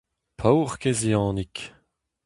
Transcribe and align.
Paourkaezh 0.39 1.03
Yannig! 1.09 1.55